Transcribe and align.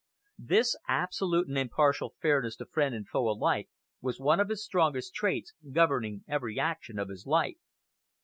This 0.39 0.75
absolute 0.87 1.47
and 1.47 1.55
impartial 1.59 2.15
fairness 2.19 2.55
to 2.55 2.65
friend 2.65 2.95
and 2.95 3.07
foe 3.07 3.29
alike 3.29 3.69
was 4.01 4.19
one 4.19 4.39
of 4.39 4.49
his 4.49 4.65
strongest 4.65 5.13
traits, 5.13 5.53
governing 5.71 6.23
every 6.27 6.59
action 6.59 6.97
of 6.97 7.09
his 7.09 7.27
life. 7.27 7.59